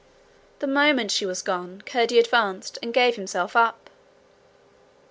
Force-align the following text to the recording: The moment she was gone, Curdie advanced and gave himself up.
The 0.57 0.65
moment 0.65 1.11
she 1.11 1.27
was 1.27 1.43
gone, 1.43 1.83
Curdie 1.85 2.17
advanced 2.17 2.79
and 2.81 2.91
gave 2.91 3.17
himself 3.17 3.55
up. 3.55 3.91